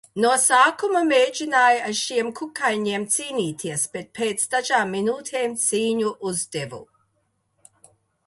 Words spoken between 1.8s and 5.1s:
ar šiem kukaiņiem cīnīties, bet pēc dažām